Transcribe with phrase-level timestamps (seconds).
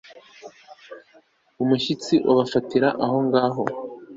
[1.63, 3.63] umushyitsi ubafatira aho ngaho